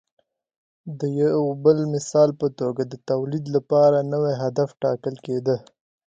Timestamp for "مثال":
1.93-2.29